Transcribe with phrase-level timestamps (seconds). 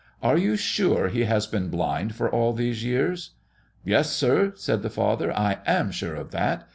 [0.23, 3.35] "Are you sure he has been blind for all these years?"
[3.85, 6.67] "Yes, sir," said the father, "I am sure of that.